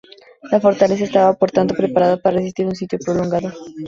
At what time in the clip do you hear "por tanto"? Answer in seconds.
1.35-1.75